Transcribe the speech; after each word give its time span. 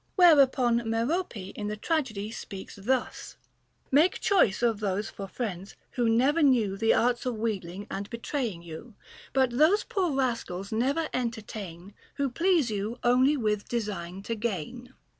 Whereupon 0.15 0.89
Merope 0.89 1.37
in 1.55 1.67
the 1.67 1.77
tragedy 1.77 2.31
speaks 2.31 2.75
thus: 2.75 3.37
Make 3.91 4.19
choice 4.19 4.63
of 4.63 4.79
tliose 4.79 5.11
for 5.11 5.27
friends, 5.27 5.75
who 5.91 6.09
never 6.09 6.41
knew 6.41 6.75
The 6.75 6.91
arts 6.91 7.27
of 7.27 7.35
wheedling 7.35 7.85
and 7.91 8.09
betraying 8.09 8.63
you; 8.63 8.95
But 9.31 9.51
those 9.51 9.83
poor 9.83 10.09
rascals 10.11 10.71
never 10.71 11.07
entertain, 11.13 11.93
Who 12.15 12.31
please 12.31 12.71
you 12.71 12.97
only 13.03 13.37
with 13.37 13.69
design 13.69 14.23
to 14.23 14.33
gain. 14.33 14.95